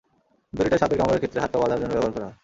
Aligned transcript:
দড়িটা 0.57 0.77
সাপের 0.81 0.97
কামড়ের 0.99 1.21
ক্ষেত্রে 1.21 1.41
হাত-পা 1.43 1.61
বাঁধার 1.61 1.79
জন্য 1.81 1.93
ব্যবহার 1.95 2.13
করা 2.15 2.25
হয়। 2.27 2.37